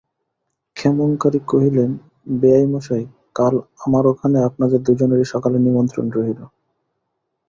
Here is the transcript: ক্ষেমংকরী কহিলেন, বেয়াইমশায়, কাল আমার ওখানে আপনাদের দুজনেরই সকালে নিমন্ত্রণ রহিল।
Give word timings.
ক্ষেমংকরী 0.75 1.39
কহিলেন, 1.47 1.91
বেয়াইমশায়, 2.33 3.05
কাল 3.35 3.53
আমার 3.85 4.03
ওখানে 4.07 4.37
আপনাদের 4.43 4.79
দুজনেরই 4.83 5.27
সকালে 5.33 5.57
নিমন্ত্রণ 5.59 6.05
রহিল। 6.09 6.39